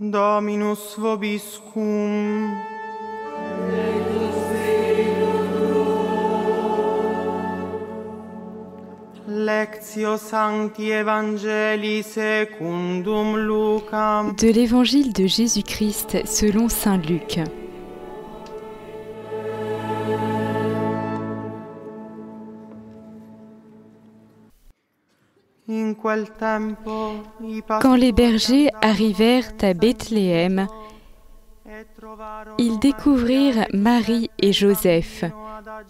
Dominus 0.00 0.96
vobiscum. 0.98 2.50
Lectio 9.28 10.16
Sancti 10.16 10.90
Evangelii 10.90 12.02
secundum 12.02 13.36
Lucam. 13.36 14.34
De 14.36 14.48
l'Évangile 14.48 15.12
de 15.12 15.26
Jésus-Christ 15.26 16.26
selon 16.26 16.68
Saint 16.68 17.00
Luc. 17.08 17.38
Quand 27.80 27.94
les 27.94 28.12
bergers 28.12 28.68
arrivèrent 28.82 29.52
à 29.60 29.74
Bethléem, 29.74 30.66
ils 32.58 32.78
découvrirent 32.78 33.66
Marie 33.72 34.30
et 34.38 34.52
Joseph 34.52 35.24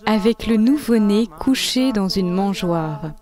avec 0.06 0.46
le 0.46 0.56
nouveau-né 0.56 1.26
couché 1.38 1.92
dans 1.92 2.08
une 2.08 2.32
mangeoire. 2.32 3.12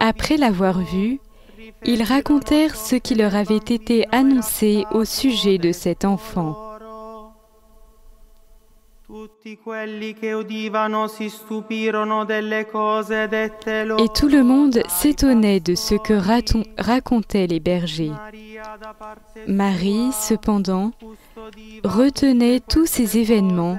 Après 0.00 0.36
l'avoir 0.36 0.80
vu, 0.80 1.20
ils 1.84 2.02
racontèrent 2.02 2.76
ce 2.76 2.96
qui 2.96 3.14
leur 3.14 3.34
avait 3.34 3.56
été 3.56 4.06
annoncé 4.12 4.84
au 4.92 5.04
sujet 5.04 5.58
de 5.58 5.72
cet 5.72 6.04
enfant. 6.04 6.67
Et 9.10 9.28
tout 14.14 14.28
le 14.28 14.42
monde 14.42 14.82
s'étonnait 14.88 15.60
de 15.60 15.74
ce 15.74 15.94
que 15.94 16.12
raton- 16.12 16.64
racontaient 16.78 17.46
les 17.46 17.58
bergers. 17.60 18.12
Marie, 19.46 20.10
cependant, 20.12 20.90
retenait 21.84 22.60
tous 22.60 22.84
ces 22.84 23.16
événements 23.16 23.78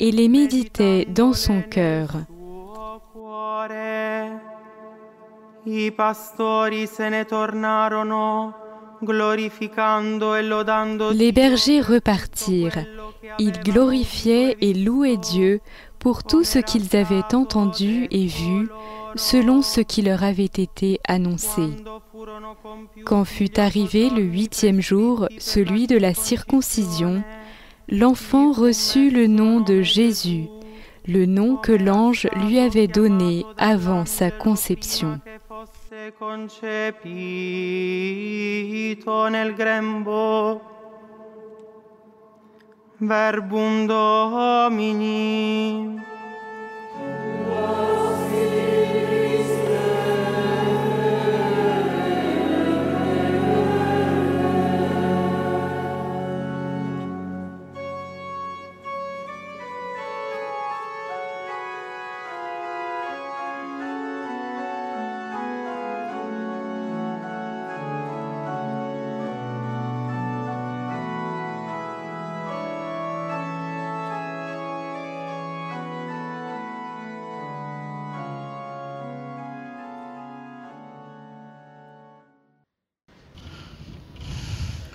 et 0.00 0.10
les 0.10 0.28
méditait 0.28 1.06
dans 1.06 1.32
son 1.32 1.62
cœur. 1.62 2.10
suo 2.28 3.00
cuore. 3.12 3.68
I 5.66 5.90
pastori 5.90 6.86
se 6.86 7.10
ne 7.10 7.24
tornarono 7.24 8.54
glorificando 9.02 10.34
e 10.34 10.42
lodando 10.42 11.10
Les 11.12 11.32
bergers 11.32 11.82
repartirent. 11.82 12.86
Ils 13.38 13.60
glorifiaient 13.60 14.56
et 14.60 14.74
louaient 14.74 15.16
Dieu 15.16 15.60
pour 15.98 16.24
tout 16.24 16.44
ce 16.44 16.58
qu'ils 16.58 16.96
avaient 16.96 17.34
entendu 17.34 18.06
et 18.10 18.26
vu 18.26 18.68
selon 19.16 19.62
ce 19.62 19.80
qui 19.80 20.02
leur 20.02 20.22
avait 20.22 20.44
été 20.44 21.00
annoncé. 21.06 21.62
Quand 23.04 23.24
fut 23.24 23.58
arrivé 23.58 24.10
le 24.10 24.22
huitième 24.22 24.80
jour, 24.80 25.28
celui 25.38 25.86
de 25.86 25.96
la 25.96 26.14
circoncision, 26.14 27.22
l'enfant 27.88 28.52
reçut 28.52 29.10
le 29.10 29.26
nom 29.26 29.60
de 29.60 29.82
Jésus, 29.82 30.46
le 31.06 31.26
nom 31.26 31.56
que 31.56 31.72
l'ange 31.72 32.28
lui 32.36 32.58
avait 32.58 32.86
donné 32.86 33.44
avant 33.56 34.04
sa 34.04 34.30
conception. 34.30 35.20
Verbum 43.00 43.86
domini 43.86 45.22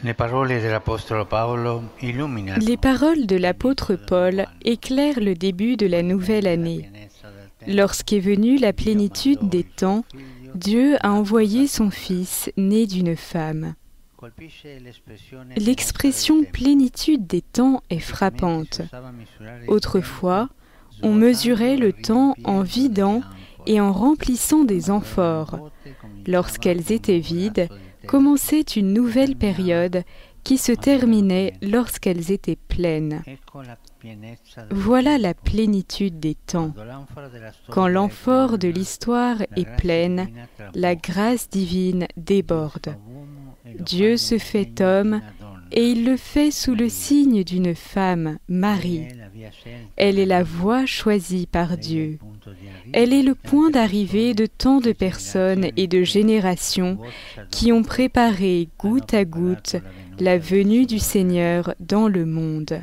Les 0.03 0.14
paroles 2.78 3.25
de 3.25 3.36
l'apôtre 3.38 3.96
Paul 3.96 4.46
éclairent 4.66 5.22
le 5.22 5.34
début 5.34 5.78
de 5.78 5.86
la 5.86 6.03
nouvelle 6.03 6.47
année. 6.47 6.90
Lorsqu'est 7.68 8.19
venue 8.19 8.58
la 8.58 8.74
plénitude 8.74 9.47
des 9.47 9.63
temps, 9.63 10.03
Dieu 10.56 10.97
a 11.02 11.12
envoyé 11.12 11.68
son 11.68 11.90
Fils, 11.90 12.52
né 12.58 12.86
d'une 12.86 13.16
femme. 13.16 13.75
L'expression 15.56 16.44
plénitude 16.44 17.25
des 17.25 17.42
temps 17.42 17.81
est 17.90 18.00
frappante. 18.00 18.81
Autrefois, 19.68 20.50
on 21.02 21.13
mesurait 21.13 21.78
le 21.78 21.94
temps 21.94 22.36
en 22.44 22.62
vidant 22.62 23.22
et 23.66 23.80
en 23.80 23.94
remplissant 23.94 24.66
des 24.66 24.92
amphores. 24.92 25.72
Lorsqu'elles 26.28 26.92
étaient 26.92 27.19
vides, 27.19 27.69
commençait 28.08 28.62
une 28.62 28.94
nouvelle 28.94 29.36
période 29.36 30.03
qui 30.44 30.58
se 30.58 30.72
terminait 30.72 31.53
lorsqu'elles 31.62 32.31
étaient 32.31 32.58
pleines. 32.58 33.24
Voilà 34.72 35.18
la 35.18 35.34
plénitude 35.34 36.19
des 36.19 36.36
temps. 36.36 36.74
Quand 37.69 37.88
l'amphore 37.88 38.58
de 38.58 38.68
l'histoire 38.68 39.42
est 39.56 39.78
pleine, 39.78 40.30
la 40.75 40.96
grâce 40.96 41.50
divine 41.50 42.08
déborde. 42.18 42.96
Dieu 43.80 44.18
se 44.18 44.38
fait 44.38 44.81
homme 44.81 45.22
et 45.74 45.88
il 45.88 46.06
le 46.06 46.18
fait 46.18 46.52
sous 46.52 46.76
le 46.76 46.88
signe 46.88 47.44
d'une 47.44 47.74
femme, 47.74 48.38
Marie. 48.48 49.08
Elle 49.96 50.20
est 50.20 50.26
la 50.26 50.44
voie 50.44 50.86
choisie 50.86 51.48
par 51.48 51.78
Dieu. 51.78 52.20
Elle 52.94 53.12
est 53.12 53.24
le 53.24 53.34
point 53.34 53.72
d'arrivée 53.72 54.36
de 54.36 54.46
tant 54.46 54.80
de 54.80 54.92
personnes 54.92 55.70
et 55.76 55.88
de 55.88 56.04
générations 56.04 57.00
qui 57.50 57.72
ont 57.72 57.82
préparé 57.82 58.70
goutte 58.80 59.16
à 59.16 59.26
goutte 59.26 59.76
la 60.20 60.38
venue 60.38 60.86
du 60.86 61.00
Seigneur 61.00 61.74
dans 61.80 62.08
le 62.08 62.26
monde. 62.26 62.80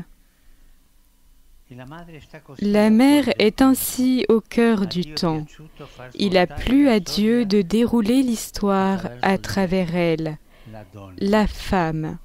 La 2.60 2.90
mère 2.90 3.28
est 3.38 3.62
ainsi 3.62 4.26
au 4.28 4.40
cœur 4.40 4.88
du 4.88 5.14
temps. 5.14 5.46
Il 6.18 6.36
a 6.36 6.48
plu 6.48 6.88
à 6.88 6.98
Dieu 6.98 7.44
de 7.44 7.62
dérouler 7.62 8.24
l'histoire 8.24 9.06
à 9.22 9.38
travers 9.38 9.94
elle, 9.94 10.38
la 11.20 11.46
femme. 11.46 12.18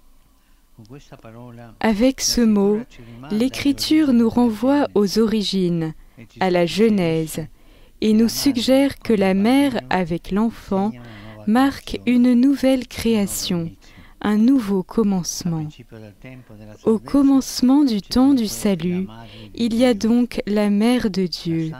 Avec 1.80 2.22
ce 2.22 2.42
mot, 2.42 2.80
l'Écriture 3.32 4.14
nous 4.14 4.30
renvoie 4.30 4.88
aux 4.94 5.20
origines, 5.20 5.94
à 6.40 6.50
la 6.50 6.66
Genèse, 6.66 7.48
et 8.02 8.14
nous 8.14 8.30
suggère 8.30 9.00
que 9.00 9.14
la 9.14 9.34
mère 9.34 9.80
avec 9.90 10.32
l'enfant 10.32 10.92
marque 11.48 12.00
une 12.06 12.34
nouvelle 12.34 12.88
création, 12.88 13.72
un 14.22 14.38
nouveau 14.38 14.84
commencement. 14.84 15.68
Au 16.84 17.00
commencement 17.00 17.84
du 17.84 18.02
temps 18.02 18.34
du 18.34 18.48
salut, 18.48 19.08
il 19.54 19.76
y 19.76 19.86
a 19.86 19.94
donc 19.94 20.42
la 20.46 20.70
Mère 20.70 21.10
de 21.10 21.28
Dieu, 21.28 21.72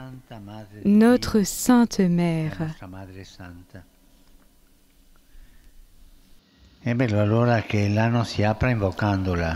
notre 0.84 1.42
Sainte 1.42 2.00
Mère. 2.00 2.74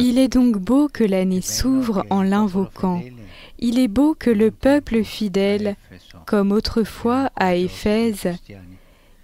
Il 0.01 0.19
est 0.19 0.29
donc 0.29 0.59
beau 0.59 0.89
que 0.89 1.05
l'année 1.05 1.41
s'ouvre 1.41 2.05
en 2.11 2.23
l'invoquant. 2.23 3.01
Il 3.61 3.79
est 3.79 3.89
beau 3.89 4.17
que 4.19 4.31
le 4.31 4.51
peuple 4.51 5.05
fidèle, 5.05 5.77
comme 6.27 6.51
autrefois 6.51 7.31
à 7.37 7.55
Éphèse, 7.55 8.27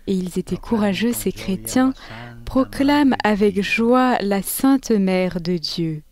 et 0.07 0.13
ils 0.13 0.39
étaient 0.39 0.57
courageux 0.57 1.13
ces 1.13 1.33
chrétiens, 1.33 1.95
proclament 2.45 3.17
avec 3.25 3.61
joie 3.61 4.19
la 4.21 4.41
Sainte 4.41 4.93
Mère 4.93 5.41
de 5.41 5.57
Dieu. 5.57 6.03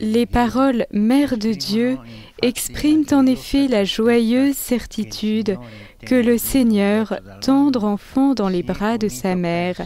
Les 0.00 0.26
paroles 0.26 0.86
Mère 0.92 1.36
de 1.36 1.52
Dieu 1.52 1.98
expriment 2.42 3.04
en 3.10 3.26
effet 3.26 3.66
la 3.66 3.84
joyeuse 3.84 4.54
certitude 4.54 5.58
que 6.06 6.14
le 6.14 6.38
Seigneur, 6.38 7.18
tendre 7.40 7.84
enfant 7.84 8.34
dans 8.34 8.48
les 8.48 8.62
bras 8.62 8.96
de 8.98 9.08
sa 9.08 9.34
mère, 9.34 9.80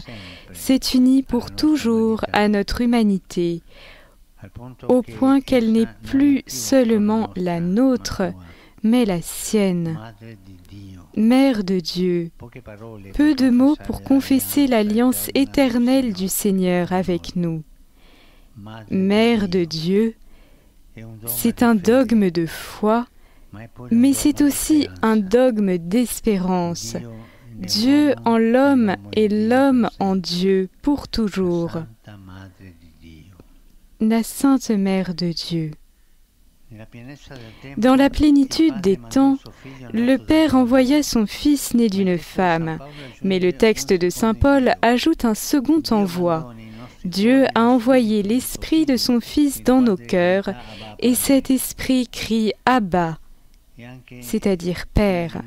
s'est 0.53 0.79
uni 0.93 1.23
pour 1.23 1.49
toujours 1.51 2.23
à 2.33 2.47
notre 2.49 2.81
humanité, 2.81 3.63
au 4.87 5.01
point 5.01 5.41
qu'elle 5.41 5.71
n'est 5.71 5.87
plus 6.03 6.43
seulement 6.45 7.31
la 7.35 7.59
nôtre, 7.59 8.21
mais 8.83 9.05
la 9.05 9.21
sienne. 9.23 9.97
Mère 11.15 11.63
de 11.63 11.79
Dieu, 11.79 12.29
peu 13.15 13.33
de 13.33 13.49
mots 13.49 13.75
pour 13.85 14.03
confesser 14.03 14.67
l'alliance 14.67 15.29
éternelle 15.33 16.13
du 16.13 16.27
Seigneur 16.27 16.93
avec 16.93 17.35
nous. 17.35 17.63
Mère 18.89 19.47
de 19.47 19.65
Dieu, 19.65 20.15
c'est 21.27 21.63
un 21.63 21.75
dogme 21.75 22.29
de 22.29 22.45
foi, 22.45 23.07
mais 23.91 24.13
c'est 24.13 24.41
aussi 24.41 24.87
un 25.01 25.17
dogme 25.17 25.77
d'espérance. 25.77 26.95
Dieu 27.55 28.15
en 28.25 28.37
l'homme 28.37 28.95
et 29.13 29.27
l'homme 29.27 29.89
en 29.99 30.15
Dieu 30.15 30.69
pour 30.81 31.07
toujours. 31.07 31.83
La 33.99 34.23
Sainte 34.23 34.69
Mère 34.69 35.13
de 35.13 35.31
Dieu. 35.31 35.71
Dans 37.77 37.95
la 37.95 38.09
plénitude 38.09 38.79
des 38.81 38.97
temps, 38.97 39.37
le 39.91 40.17
Père 40.17 40.55
envoya 40.55 41.01
son 41.01 41.25
Fils 41.25 41.73
né 41.73 41.89
d'une 41.89 42.17
femme, 42.17 42.77
mais 43.23 43.39
le 43.39 43.51
texte 43.51 43.91
de 43.91 44.09
Saint 44.09 44.35
Paul 44.35 44.75
ajoute 44.81 45.25
un 45.25 45.33
second 45.33 45.81
envoi. 45.89 46.53
Dieu 47.05 47.45
a 47.55 47.63
envoyé 47.63 48.23
l'Esprit 48.23 48.85
de 48.85 48.97
son 48.97 49.19
Fils 49.19 49.63
dans 49.63 49.81
nos 49.81 49.97
cœurs, 49.97 50.49
et 50.99 51.15
cet 51.15 51.49
Esprit 51.49 52.07
crie 52.07 52.53
Abba, 52.65 53.19
c'est-à-dire 54.21 54.85
Père. 54.93 55.41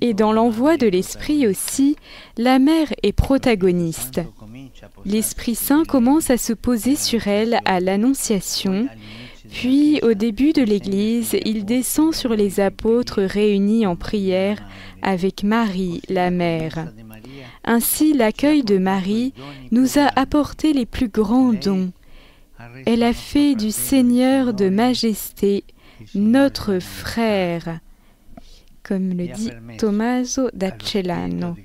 Et 0.00 0.12
dans 0.12 0.32
l'envoi 0.32 0.76
de 0.76 0.86
l'Esprit 0.86 1.46
aussi, 1.46 1.96
la 2.36 2.58
mère 2.58 2.92
est 3.02 3.12
protagoniste. 3.12 4.20
L'Esprit 5.04 5.54
Saint 5.54 5.84
commence 5.84 6.30
à 6.30 6.36
se 6.36 6.52
poser 6.52 6.96
sur 6.96 7.28
elle 7.28 7.60
à 7.64 7.80
l'Annonciation, 7.80 8.88
puis, 9.50 10.00
au 10.02 10.14
début 10.14 10.52
de 10.52 10.62
l'Église, 10.62 11.36
il 11.44 11.64
descend 11.64 12.14
sur 12.14 12.34
les 12.34 12.60
apôtres 12.60 13.22
réunis 13.22 13.84
en 13.86 13.96
prière 13.96 14.62
avec 15.02 15.42
Marie, 15.42 16.00
la 16.08 16.30
mère. 16.30 16.92
Ainsi, 17.64 18.12
l'accueil 18.12 18.62
de 18.62 18.78
Marie 18.78 19.32
nous 19.70 19.98
a 19.98 20.10
apporté 20.16 20.72
les 20.72 20.86
plus 20.86 21.08
grands 21.08 21.52
dons. 21.52 21.92
Elle 22.86 23.02
a 23.02 23.12
fait 23.12 23.54
du 23.54 23.70
Seigneur 23.70 24.54
de 24.54 24.68
majesté 24.68 25.64
notre 26.14 26.78
frère, 26.78 27.80
comme 28.82 29.10
le 29.10 29.28
dit 29.28 29.50
Tommaso 29.78 30.48
d'Acellano, 30.52 31.56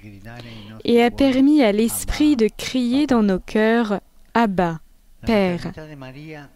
et 0.83 1.01
a 1.03 1.11
permis 1.11 1.63
à 1.63 1.71
l'Esprit 1.71 2.35
de 2.35 2.49
crier 2.55 3.07
dans 3.07 3.23
nos 3.23 3.39
cœurs 3.39 3.99
Abba. 4.33 4.79
Père. 5.25 5.71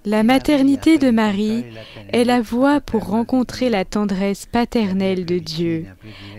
La 0.06 0.22
maternité 0.22 1.00
de 1.00 1.10
Marie 1.10 1.66
est 2.14 2.24
la 2.24 2.40
voie 2.40 2.80
pour 2.82 3.08
rencontrer 3.08 3.70
la 3.70 3.84
tendresse 3.84 4.46
paternelle 4.46 5.26
de 5.26 5.40
Dieu, 5.40 5.88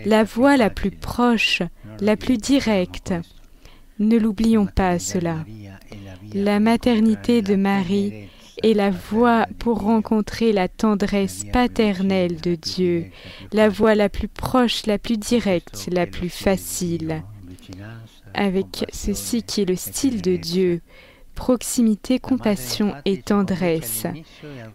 la 0.04 0.22
voie 0.22 0.56
la 0.56 0.70
plus 0.70 0.92
proche, 0.92 1.62
la 2.00 2.16
plus 2.16 2.38
directe. 2.38 3.14
Ne 3.98 4.18
l'oublions 4.18 4.66
pas 4.66 4.98
cela. 4.98 5.44
La 6.32 6.60
maternité 6.60 7.42
de 7.42 7.54
Marie 7.54 8.28
est 8.62 8.74
la 8.74 8.90
voie 8.90 9.46
pour 9.58 9.80
rencontrer 9.80 10.52
la 10.52 10.68
tendresse 10.68 11.44
paternelle 11.52 12.40
de 12.40 12.54
Dieu, 12.54 13.06
la 13.52 13.68
voie 13.68 13.94
la 13.94 14.08
plus 14.08 14.28
proche, 14.28 14.86
la 14.86 14.98
plus 14.98 15.16
directe, 15.16 15.88
la 15.90 16.06
plus 16.06 16.30
facile. 16.30 17.22
Avec 18.34 18.86
ceci 18.92 19.42
qui 19.42 19.62
est 19.62 19.68
le 19.68 19.76
style 19.76 20.22
de 20.22 20.36
Dieu, 20.36 20.80
proximité, 21.34 22.18
compassion 22.18 22.94
et 23.04 23.22
tendresse. 23.22 24.06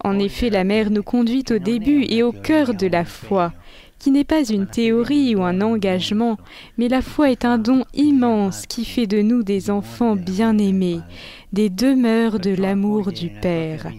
En 0.03 0.17
effet, 0.19 0.49
la 0.49 0.63
mère 0.63 0.89
nous 0.89 1.03
conduit 1.03 1.45
au 1.51 1.59
début 1.59 2.03
et 2.03 2.23
au 2.23 2.31
cœur 2.31 2.73
de 2.73 2.87
la 2.87 3.05
foi, 3.05 3.53
qui 3.99 4.11
n'est 4.11 4.23
pas 4.23 4.43
une 4.43 4.67
théorie 4.67 5.35
ou 5.35 5.43
un 5.43 5.61
engagement, 5.61 6.37
mais 6.77 6.87
la 6.87 7.01
foi 7.01 7.31
est 7.31 7.45
un 7.45 7.57
don 7.57 7.85
immense 7.93 8.65
qui 8.67 8.85
fait 8.85 9.07
de 9.07 9.21
nous 9.21 9.43
des 9.43 9.69
enfants 9.69 10.15
bien-aimés, 10.15 10.99
des 11.53 11.69
demeures 11.69 12.39
de 12.39 12.51
l'amour 12.51 13.11
du 13.11 13.29
Père. 13.29 13.91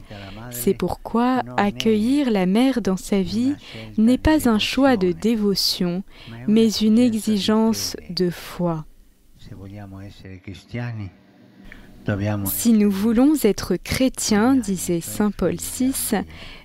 C'est 0.51 0.75
pourquoi 0.75 1.43
accueillir 1.57 2.31
la 2.31 2.47
mère 2.47 2.83
dans 2.83 2.97
sa 2.97 3.21
vie 3.23 3.55
n'est 3.99 4.19
pas 4.19 4.49
un 4.49 4.59
choix 4.59 4.97
de 4.97 5.13
dévotion, 5.13 6.03
mais 6.47 6.69
une 6.69 6.99
exigence 6.99 7.97
de 8.11 8.31
foi. 8.31 8.85
Si 12.45 12.73
nous 12.73 12.91
voulons 12.91 13.35
être 13.43 13.77
chrétiens, 13.77 14.55
disait 14.55 15.01
Saint 15.01 15.33
Paul 15.33 15.57
VI, 15.57 15.93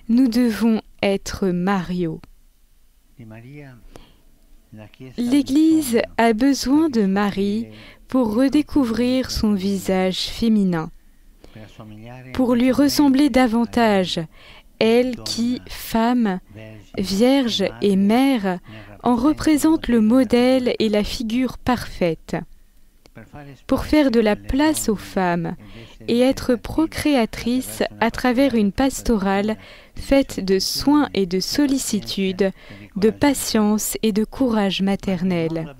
nous 0.08 0.28
devons 0.28 0.80
être 1.02 1.48
Mario. 1.48 2.20
L'Église 5.18 6.00
a 6.16 6.32
besoin 6.32 6.88
de 6.88 7.02
Marie 7.02 7.68
pour 8.08 8.34
redécouvrir 8.34 9.30
son 9.30 9.54
visage 9.54 10.20
féminin, 10.20 10.90
pour 12.32 12.54
lui 12.54 12.72
ressembler 12.72 13.28
davantage, 13.28 14.20
elle 14.78 15.16
qui, 15.16 15.60
femme, 15.68 16.40
vierge 16.98 17.64
et 17.82 17.96
mère, 17.96 18.58
en 19.02 19.14
représente 19.14 19.88
le 19.88 20.00
modèle 20.00 20.74
et 20.78 20.88
la 20.88 21.04
figure 21.04 21.58
parfaite. 21.58 22.36
Pour 23.66 23.84
faire 23.84 24.10
de 24.10 24.20
la 24.20 24.36
place 24.36 24.88
aux 24.88 24.96
femmes 24.96 25.54
et 26.08 26.20
être 26.20 26.54
procréatrice 26.54 27.82
à 28.00 28.10
travers 28.10 28.54
une 28.54 28.72
pastorale 28.72 29.56
faite 29.94 30.44
de 30.44 30.58
soins 30.58 31.08
et 31.14 31.26
de 31.26 31.40
sollicitude, 31.40 32.50
de 32.96 33.10
patience 33.10 33.96
et 34.02 34.12
de 34.12 34.24
courage 34.24 34.82
maternel. 34.82 35.74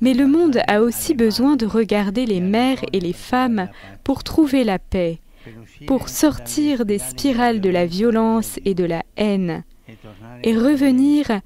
Mais 0.00 0.14
le 0.14 0.26
monde 0.26 0.60
a 0.68 0.80
aussi 0.82 1.14
besoin 1.14 1.56
de 1.56 1.66
regarder 1.66 2.26
les 2.26 2.40
mères 2.40 2.82
et 2.92 3.00
les 3.00 3.12
femmes 3.12 3.68
pour 4.04 4.22
trouver 4.24 4.64
la 4.64 4.78
paix, 4.78 5.18
pour 5.86 6.08
sortir 6.08 6.84
des 6.84 6.98
spirales 6.98 7.60
de 7.60 7.70
la 7.70 7.86
violence 7.86 8.58
et 8.64 8.74
de 8.74 8.84
la 8.84 9.02
haine, 9.16 9.64
et 10.42 10.56
revenir 10.56 11.40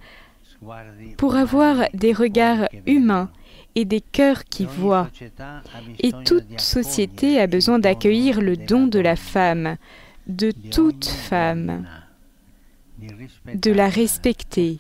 pour 1.17 1.37
avoir 1.37 1.87
des 1.95 2.13
regards 2.13 2.69
humains 2.87 3.31
et 3.75 3.85
des 3.85 4.01
cœurs 4.01 4.45
qui 4.45 4.65
voient. 4.65 5.09
Et 5.99 6.13
toute 6.25 6.61
société 6.61 7.41
a 7.41 7.47
besoin 7.47 7.79
d'accueillir 7.79 8.41
le 8.41 8.57
don 8.57 8.87
de 8.87 8.99
la 8.99 9.17
femme, 9.17 9.77
de 10.27 10.51
toute 10.51 11.07
femme, 11.07 11.87
de 13.55 13.71
la 13.73 13.89
respecter, 13.89 14.79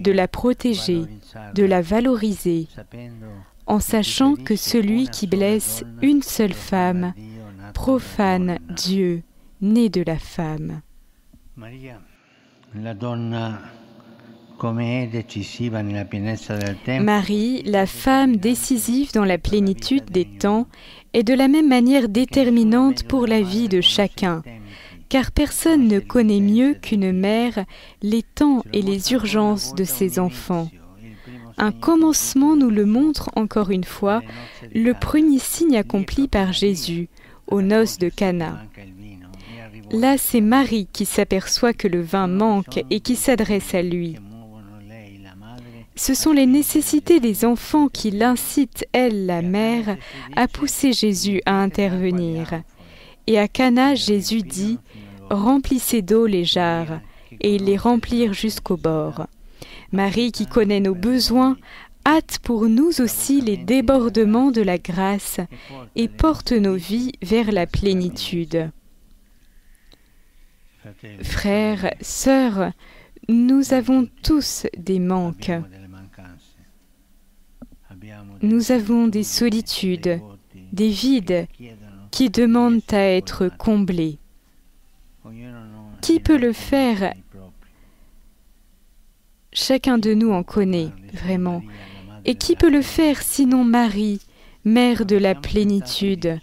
de 0.00 0.12
la 0.12 0.28
protéger, 0.28 1.02
de 1.54 1.64
la 1.64 1.80
valoriser, 1.82 2.68
en 3.66 3.80
sachant 3.80 4.36
que 4.36 4.56
celui 4.56 5.08
qui 5.08 5.26
blesse 5.26 5.84
une 6.02 6.22
seule 6.22 6.52
femme 6.52 7.14
profane 7.72 8.58
Dieu, 8.68 9.22
né 9.60 9.88
de 9.88 10.02
la 10.02 10.18
femme. 10.18 10.82
Marie, 17.00 17.62
la 17.64 17.86
femme 17.86 18.36
décisive 18.36 19.12
dans 19.12 19.24
la 19.24 19.38
plénitude 19.38 20.10
des 20.10 20.24
temps, 20.24 20.66
est 21.12 21.22
de 21.22 21.34
la 21.34 21.48
même 21.48 21.68
manière 21.68 22.08
déterminante 22.08 23.04
pour 23.04 23.26
la 23.26 23.40
vie 23.40 23.68
de 23.68 23.80
chacun, 23.80 24.42
car 25.08 25.32
personne 25.32 25.88
ne 25.88 26.00
connaît 26.00 26.40
mieux 26.40 26.74
qu'une 26.74 27.12
mère 27.12 27.64
les 28.02 28.22
temps 28.22 28.64
et 28.72 28.82
les 28.82 29.12
urgences 29.12 29.74
de 29.74 29.84
ses 29.84 30.18
enfants. 30.18 30.68
Un 31.56 31.72
commencement 31.72 32.56
nous 32.56 32.70
le 32.70 32.84
montre 32.84 33.30
encore 33.36 33.70
une 33.70 33.84
fois, 33.84 34.22
le 34.74 34.92
premier 34.92 35.38
signe 35.38 35.76
accompli 35.76 36.26
par 36.26 36.52
Jésus 36.52 37.08
aux 37.46 37.62
noces 37.62 37.98
de 37.98 38.08
Cana. 38.08 38.62
Là, 39.92 40.18
c'est 40.18 40.40
Marie 40.40 40.88
qui 40.92 41.04
s'aperçoit 41.04 41.72
que 41.72 41.88
le 41.88 42.00
vin 42.00 42.26
manque 42.26 42.82
et 42.90 43.00
qui 43.00 43.16
s'adresse 43.16 43.74
à 43.74 43.82
lui. 43.82 44.16
Ce 45.96 46.14
sont 46.14 46.32
les 46.32 46.46
nécessités 46.46 47.20
des 47.20 47.44
enfants 47.44 47.86
qui 47.86 48.10
l'incitent, 48.10 48.84
elle, 48.92 49.26
la 49.26 49.42
mère, 49.42 49.96
à 50.34 50.48
pousser 50.48 50.92
Jésus 50.92 51.40
à 51.46 51.62
intervenir. 51.62 52.62
Et 53.26 53.38
à 53.38 53.48
Cana, 53.48 53.94
Jésus 53.94 54.42
dit 54.42 54.78
Remplissez 55.30 56.02
d'eau 56.02 56.26
les 56.26 56.44
jarres, 56.44 57.00
et 57.40 57.56
ils 57.56 57.64
les 57.64 57.76
remplirent 57.76 58.34
jusqu'au 58.34 58.76
bord. 58.76 59.26
Marie, 59.92 60.32
qui 60.32 60.46
connaît 60.46 60.80
nos 60.80 60.94
besoins, 60.94 61.56
hâte 62.06 62.38
pour 62.42 62.68
nous 62.68 63.00
aussi 63.00 63.40
les 63.40 63.56
débordements 63.56 64.50
de 64.50 64.60
la 64.60 64.78
grâce 64.78 65.40
et 65.96 66.08
porte 66.08 66.52
nos 66.52 66.74
vies 66.74 67.12
vers 67.22 67.50
la 67.52 67.66
plénitude. 67.66 68.70
Frères, 71.22 71.94
sœurs, 72.02 72.72
nous 73.28 73.72
avons 73.72 74.06
tous 74.22 74.66
des 74.76 74.98
manques. 74.98 75.52
Nous 78.42 78.70
avons 78.70 79.08
des 79.08 79.22
solitudes, 79.22 80.20
des 80.72 80.90
vides 80.90 81.46
qui 82.14 82.30
demandent 82.30 82.92
à 82.92 83.00
être 83.00 83.50
comblés. 83.58 84.18
Qui 86.00 86.20
peut 86.20 86.38
le 86.38 86.52
faire? 86.52 87.12
Chacun 89.52 89.98
de 89.98 90.14
nous 90.14 90.30
en 90.30 90.44
connaît, 90.44 90.90
vraiment. 91.12 91.60
Et 92.24 92.36
qui 92.36 92.54
peut 92.54 92.70
le 92.70 92.82
faire 92.82 93.20
sinon 93.20 93.64
Marie, 93.64 94.20
mère 94.64 95.06
de 95.06 95.16
la 95.16 95.34
plénitude? 95.34 96.38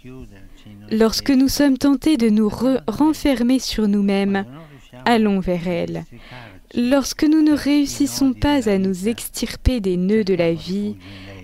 Lorsque 0.90 1.30
nous 1.30 1.48
sommes 1.48 1.78
tentés 1.78 2.18
de 2.18 2.28
nous 2.28 2.50
renfermer 2.86 3.58
sur 3.58 3.88
nous-mêmes, 3.88 4.44
allons 5.06 5.40
vers 5.40 5.68
elle. 5.68 6.04
Lorsque 6.74 7.24
nous 7.24 7.40
ne 7.40 7.56
réussissons 7.56 8.34
pas 8.34 8.68
à 8.68 8.76
nous 8.76 9.08
extirper 9.08 9.80
des 9.80 9.96
nœuds 9.96 10.24
de 10.24 10.34
la 10.34 10.52
vie, 10.52 10.96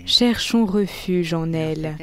cherchons 0.08 0.64
refuge 0.64 1.34
en 1.34 1.52
elle. 1.52 1.96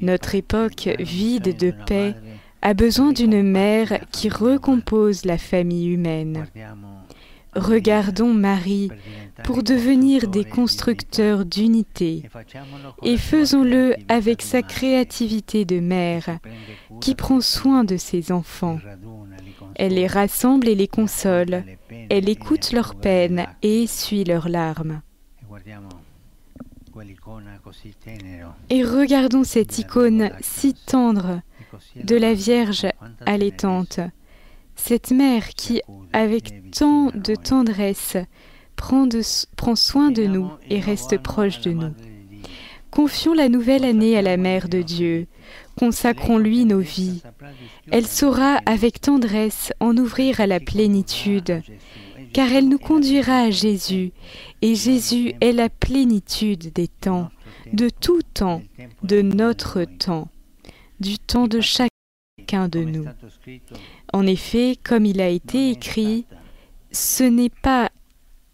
Notre 0.00 0.34
époque 0.34 0.88
vide 0.98 1.56
de 1.56 1.72
paix 1.86 2.14
a 2.62 2.72
besoin 2.72 3.12
d'une 3.12 3.42
mère 3.42 4.00
qui 4.10 4.28
recompose 4.30 5.24
la 5.26 5.36
famille 5.36 5.88
humaine. 5.88 6.46
Regardons 7.54 8.34
Marie 8.34 8.90
pour 9.44 9.62
devenir 9.62 10.28
des 10.28 10.44
constructeurs 10.44 11.44
d'unité 11.44 12.24
et 13.02 13.16
faisons-le 13.16 13.94
avec 14.08 14.42
sa 14.42 14.62
créativité 14.62 15.64
de 15.64 15.78
mère 15.78 16.38
qui 17.00 17.14
prend 17.14 17.40
soin 17.40 17.84
de 17.84 17.96
ses 17.96 18.32
enfants. 18.32 18.80
Elle 19.76 19.94
les 19.94 20.06
rassemble 20.06 20.68
et 20.68 20.74
les 20.74 20.88
console, 20.88 21.64
elle 22.10 22.28
écoute 22.28 22.72
leurs 22.72 22.96
peines 22.96 23.46
et 23.62 23.84
essuie 23.84 24.24
leurs 24.24 24.48
larmes. 24.48 25.02
Et 28.70 28.84
regardons 28.84 29.44
cette 29.44 29.78
icône 29.78 30.30
si 30.40 30.74
tendre 30.74 31.40
de 31.96 32.16
la 32.16 32.34
Vierge 32.34 32.86
allaitante, 33.26 34.00
cette 34.76 35.10
mère 35.10 35.48
qui, 35.50 35.82
avec 36.12 36.70
tant 36.70 37.10
de 37.14 37.34
tendresse, 37.34 38.16
prend, 38.76 39.08
prend 39.56 39.76
soin 39.76 40.10
de 40.10 40.24
nous 40.24 40.50
et 40.68 40.80
reste 40.80 41.18
proche 41.18 41.60
de 41.60 41.72
nous. 41.72 41.94
Confions 42.90 43.34
la 43.34 43.48
nouvelle 43.48 43.84
année 43.84 44.16
à 44.16 44.22
la 44.22 44.36
Mère 44.36 44.68
de 44.68 44.80
Dieu, 44.80 45.26
consacrons-lui 45.76 46.64
nos 46.64 46.78
vies. 46.78 47.22
Elle 47.90 48.06
saura 48.06 48.60
avec 48.66 49.00
tendresse 49.00 49.72
en 49.80 49.96
ouvrir 49.96 50.40
à 50.40 50.46
la 50.46 50.60
plénitude, 50.60 51.60
car 52.34 52.52
elle 52.52 52.68
nous 52.68 52.78
conduira 52.78 53.42
à 53.44 53.50
Jésus, 53.50 54.10
et 54.60 54.74
Jésus 54.74 55.34
est 55.40 55.52
la 55.52 55.68
plénitude 55.70 56.72
des 56.72 56.88
temps, 56.88 57.30
de 57.72 57.88
tout 57.88 58.22
temps, 58.34 58.60
de 59.04 59.22
notre 59.22 59.84
temps, 59.84 60.28
du 60.98 61.18
temps 61.18 61.46
de 61.46 61.60
chacun 61.60 62.68
de 62.68 62.80
nous. 62.80 63.04
En 64.12 64.26
effet, 64.26 64.76
comme 64.82 65.06
il 65.06 65.20
a 65.20 65.28
été 65.28 65.70
écrit, 65.70 66.26
ce 66.90 67.22
n'est 67.22 67.54
pas 67.62 67.90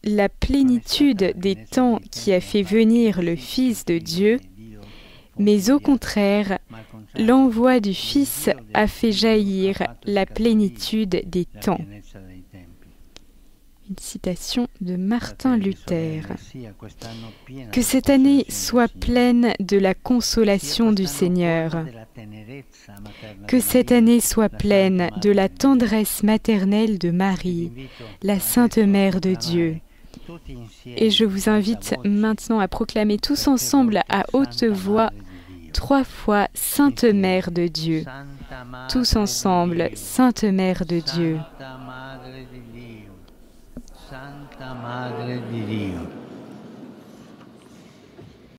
la 0.05 0.29
plénitude 0.29 1.33
des 1.37 1.57
temps 1.57 2.01
qui 2.11 2.35
a 2.35 2.41
fait 2.43 2.63
venir 2.63 3.23
le 3.23 3.35
Fils 3.35 3.87
de 3.87 3.97
Dieu, 3.97 4.41
mais 5.39 5.71
au 5.71 5.81
contraire, 5.81 6.59
l'envoi 7.17 7.81
du 7.81 7.95
Fils 7.95 8.51
a 8.75 8.87
fait 8.87 9.13
jaillir 9.13 9.83
la 10.05 10.27
plénitude 10.27 11.23
des 11.25 11.47
temps. 11.47 11.81
Une 13.91 13.97
citation 13.99 14.69
de 14.81 14.95
Martin 14.95 15.57
Luther. 15.57 16.23
Que 17.73 17.83
cette 17.83 18.09
année 18.09 18.47
soit 18.49 18.87
pleine 18.87 19.53
de 19.59 19.77
la 19.79 19.95
consolation 19.95 20.93
du 20.93 21.07
Seigneur. 21.07 21.85
Que 23.49 23.59
cette 23.59 23.91
année 23.91 24.21
soit 24.21 24.49
pleine 24.49 25.11
de 25.21 25.31
la 25.31 25.49
tendresse 25.49 26.23
maternelle 26.23 26.99
de 26.99 27.11
Marie, 27.11 27.73
la 28.23 28.39
Sainte 28.39 28.79
Mère 28.79 29.21
de 29.21 29.35
Dieu 29.35 29.81
et 30.87 31.11
je 31.11 31.25
vous 31.25 31.49
invite 31.49 31.95
maintenant 32.05 32.61
à 32.61 32.69
proclamer 32.69 33.19
tous 33.19 33.49
ensemble 33.49 34.03
à 34.09 34.25
haute 34.33 34.65
voix 34.65 35.11
trois 35.73 36.05
fois 36.05 36.49
Sainte 36.55 37.05
Mère 37.05 37.51
de 37.51 37.67
Dieu. 37.69 38.05
Tous 38.89 39.17
ensemble, 39.17 39.91
Sainte 39.95 40.45
Mère 40.45 40.85
de 40.85 41.01
Dieu. 41.01 41.39
Madre 44.91 45.41
di 45.49 45.65
Dio. 45.67 46.20